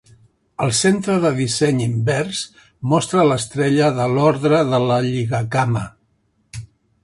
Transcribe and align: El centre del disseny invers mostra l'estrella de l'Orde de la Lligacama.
El 0.67 0.71
centre 0.77 1.17
del 1.25 1.35
disseny 1.41 1.83
invers 1.87 2.41
mostra 2.95 3.27
l'estrella 3.27 3.93
de 4.03 4.09
l'Orde 4.17 4.65
de 4.73 4.81
la 4.89 5.01
Lligacama. 5.11 5.89